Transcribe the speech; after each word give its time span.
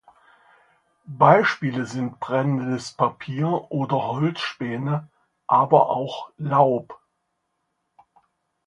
Beispiele 1.05 1.85
sind 1.85 2.19
brennendes 2.19 2.91
Papier 2.93 3.69
oder 3.71 4.01
Holzspäne, 4.07 5.07
aber 5.45 5.91
auch 5.91 6.31
Laub. 6.37 6.99